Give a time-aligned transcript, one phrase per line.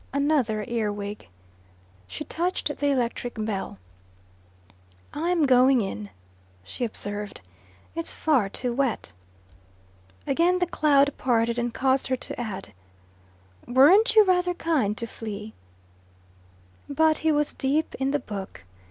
[0.13, 1.27] Another earwig.
[2.07, 3.77] She touched the electric bell.
[5.13, 6.09] "I'm going in,"
[6.63, 7.39] she observed.
[7.93, 9.13] "It's far too wet."
[10.25, 12.73] Again the cloud parted and caused her to add,
[13.67, 15.53] "Weren't you rather kind to Flea?"
[16.89, 18.63] But he was deep in the book.